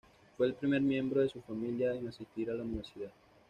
Fue 0.35 0.47
el 0.47 0.55
primer 0.55 0.81
miembro 0.81 1.21
de 1.21 1.29
su 1.29 1.41
familia 1.43 1.93
en 1.93 2.07
asistir 2.07 2.49
a 2.49 2.55
la 2.55 2.63
universidad. 2.63 3.11